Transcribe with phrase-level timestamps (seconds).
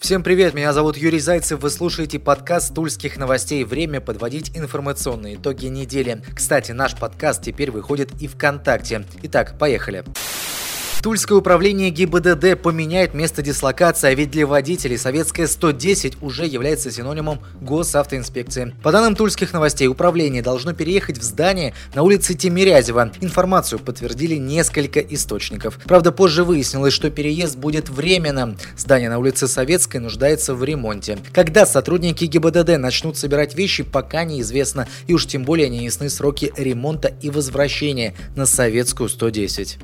[0.00, 3.64] Всем привет, меня зовут Юрий Зайцев, вы слушаете подкаст Тульских новостей.
[3.64, 6.22] Время подводить информационные итоги недели.
[6.34, 9.04] Кстати, наш подкаст теперь выходит и ВКонтакте.
[9.22, 10.02] Итак, поехали.
[11.02, 17.40] Тульское управление ГИБДД поменяет место дислокации, а ведь для водителей советская 110 уже является синонимом
[17.62, 18.74] госавтоинспекции.
[18.82, 23.12] По данным тульских новостей, управление должно переехать в здание на улице Тимирязева.
[23.22, 25.78] Информацию подтвердили несколько источников.
[25.84, 28.58] Правда, позже выяснилось, что переезд будет временным.
[28.76, 31.18] Здание на улице Советской нуждается в ремонте.
[31.32, 36.52] Когда сотрудники ГИБДД начнут собирать вещи, пока неизвестно, и уж тем более не ясны сроки
[36.58, 39.78] ремонта и возвращения на Советскую 110.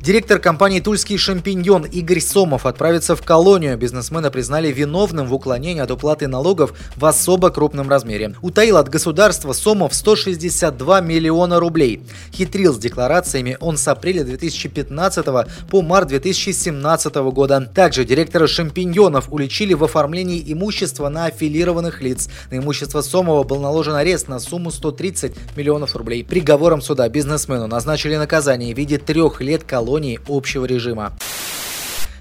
[0.00, 3.76] Директор компании «Тульский шампиньон» Игорь Сомов отправится в колонию.
[3.76, 8.34] Бизнесмена признали виновным в уклонении от уплаты налогов в особо крупном размере.
[8.40, 12.00] Утаил от государства Сомов 162 миллиона рублей.
[12.32, 15.26] Хитрил с декларациями он с апреля 2015
[15.68, 17.68] по март 2017 года.
[17.74, 22.28] Также директора «Шампиньонов» уличили в оформлении имущества на аффилированных лиц.
[22.52, 26.24] На имущество Сомова был наложен арест на сумму 130 миллионов рублей.
[26.24, 31.14] Приговором суда бизнесмену назначили наказание в виде трех лет колонии колонии общего режима.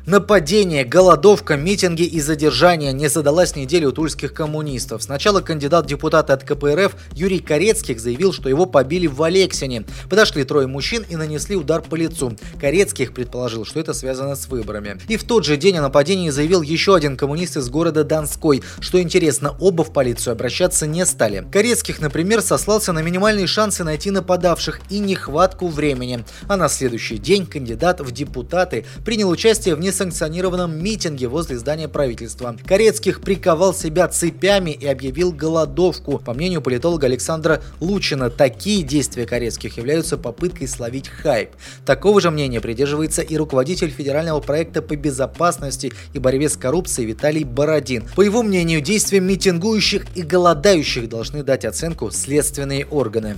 [0.08, 5.04] Нападение, голодовка, митинги и задержания не задалась неделю тульских коммунистов.
[5.04, 9.84] Сначала кандидат депутата от КПРФ Юрий Корецких заявил, что его побили в Алексине.
[10.10, 12.38] Подошли трое мужчин и нанесли удар по лицу.
[12.58, 14.98] Корецких предположил, что это связано с выборами.
[15.10, 18.64] И в тот же день о нападении заявил еще один коммунист из города Донской.
[18.80, 21.46] Что интересно, оба в полицию обращаться не стали.
[21.52, 26.24] Корецких, например, сослался на минимальные шансы найти нападавших и нехватку времени.
[26.48, 31.88] А на следующий день кандидат в депутаты принял участие в нескольких несанкционированном митинге возле здания
[31.88, 32.56] правительства.
[32.66, 36.20] Корецких приковал себя цепями и объявил голодовку.
[36.20, 41.50] По мнению политолога Александра Лучина, такие действия Корецких являются попыткой словить хайп.
[41.86, 47.44] Такого же мнения придерживается и руководитель федерального проекта по безопасности и борьбе с коррупцией Виталий
[47.44, 48.08] Бородин.
[48.16, 53.38] По его мнению, действиям митингующих и голодающих должны дать оценку следственные органы.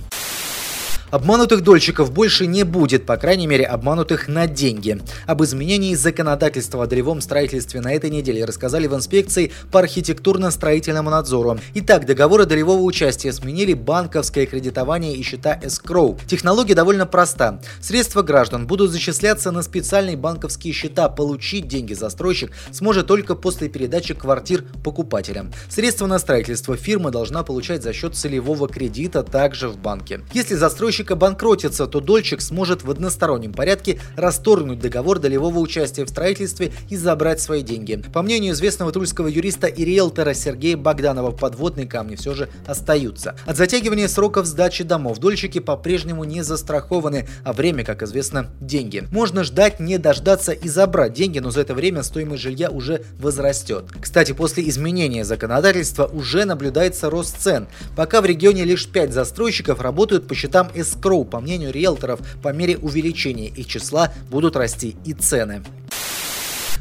[1.10, 5.00] Обманутых дольщиков больше не будет, по крайней мере, обманутых на деньги.
[5.26, 11.58] Об изменении законодательства о долевом строительстве на этой неделе рассказали в инспекции по архитектурно-строительному надзору.
[11.74, 16.16] Итак, договоры долевого участия сменили банковское кредитование и счета escrow.
[16.28, 17.60] Технология довольно проста.
[17.80, 21.08] Средства граждан будут зачисляться на специальные банковские счета.
[21.08, 25.52] Получить деньги застройщик сможет только после передачи квартир покупателям.
[25.68, 30.20] Средства на строительство фирма должна получать за счет целевого кредита также в банке.
[30.32, 36.08] Если застройщик застройщик обанкротится, то дольщик сможет в одностороннем порядке расторгнуть договор долевого участия в
[36.08, 38.02] строительстве и забрать свои деньги.
[38.12, 43.34] По мнению известного тульского юриста и риэлтора Сергея Богданова, подводные камни все же остаются.
[43.46, 49.04] От затягивания сроков сдачи домов дольщики по-прежнему не застрахованы, а время, как известно, деньги.
[49.10, 53.84] Можно ждать, не дождаться и забрать деньги, но за это время стоимость жилья уже возрастет.
[54.00, 57.68] Кстати, после изменения законодательства уже наблюдается рост цен.
[57.96, 62.76] Пока в регионе лишь 5 застройщиков работают по счетам escrow, по мнению риэлторов, по мере
[62.78, 65.62] увеличения их числа будут расти и цены.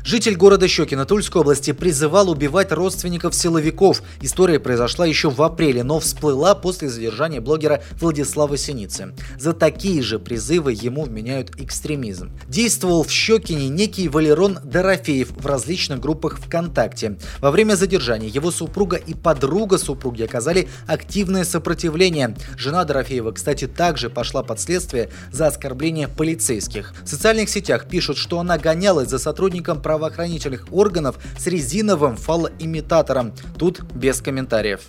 [0.09, 4.01] Житель города Щекино Тульской области призывал убивать родственников силовиков.
[4.21, 9.13] История произошла еще в апреле, но всплыла после задержания блогера Владислава Синицы.
[9.37, 12.31] За такие же призывы ему вменяют экстремизм.
[12.47, 17.19] Действовал в Щекине некий Валерон Дорофеев в различных группах ВКонтакте.
[17.39, 22.35] Во время задержания его супруга и подруга супруги оказали активное сопротивление.
[22.57, 26.95] Жена Дорофеева, кстати, также пошла под следствие за оскорбление полицейских.
[27.03, 33.33] В социальных сетях пишут, что она гонялась за сотрудником прав правоохранительных органов с резиновым фалоимитатором.
[33.57, 34.81] Тут без комментариев.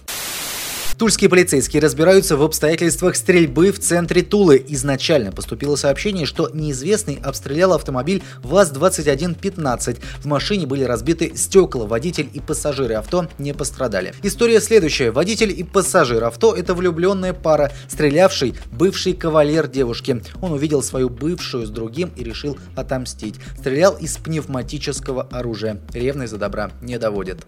[1.01, 4.63] Тульские полицейские разбираются в обстоятельствах стрельбы в центре Тулы.
[4.69, 9.99] Изначально поступило сообщение, что неизвестный обстрелял автомобиль ВАЗ-2115.
[10.19, 14.13] В машине были разбиты стекла, водитель и пассажиры авто не пострадали.
[14.23, 15.11] История следующая.
[15.11, 20.23] Водитель и пассажир авто– это влюбленная пара, стрелявший бывший кавалер девушки.
[20.43, 23.37] Он увидел свою бывшую с другим и решил отомстить.
[23.59, 25.81] Стрелял из пневматического оружия.
[25.95, 27.47] Ревность за добра не доводит.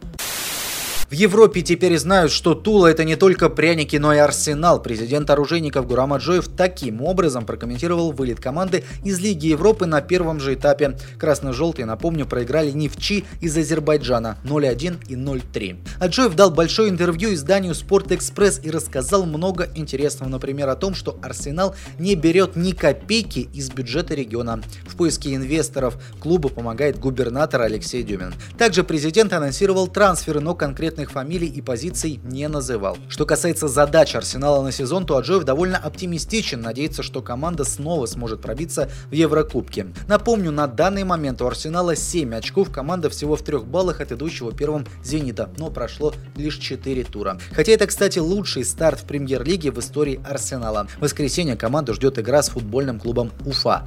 [1.13, 4.83] В Европе теперь знают, что Тула это не только пряники, но и арсенал.
[4.83, 10.55] Президент оружейников Гурам Аджоев таким образом прокомментировал вылет команды из Лиги Европы на первом же
[10.55, 10.97] этапе.
[11.19, 15.77] Красно-желтые, напомню, проиграли Нефчи из Азербайджана 0-1 и 0-3.
[16.01, 21.19] Аджоев дал большое интервью изданию Спорт Экспресс и рассказал много интересного, например, о том, что
[21.21, 24.63] Арсенал не берет ни копейки из бюджета региона.
[24.87, 28.33] В поиске инвесторов клубу помогает губернатор Алексей Дюмин.
[28.57, 32.97] Также президент анонсировал трансферы, но конкретно конкретных фамилий и позиций не называл.
[33.09, 38.41] Что касается задач Арсенала на сезон, то Аджоев довольно оптимистичен, надеется, что команда снова сможет
[38.41, 39.87] пробиться в Еврокубке.
[40.09, 44.53] Напомню, на данный момент у Арсенала 7 очков, команда всего в трех баллах от идущего
[44.53, 47.39] первым Зенита, но прошло лишь 4 тура.
[47.53, 50.87] Хотя это, кстати, лучший старт в премьер-лиге в истории Арсенала.
[50.99, 53.85] В воскресенье команду ждет игра с футбольным клубом Уфа.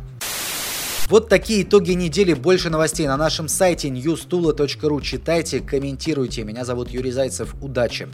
[1.07, 2.33] Вот такие итоги недели.
[2.33, 5.01] Больше новостей на нашем сайте newstula.ru.
[5.01, 6.43] Читайте, комментируйте.
[6.43, 7.55] Меня зовут Юрий Зайцев.
[7.61, 8.07] Удачи!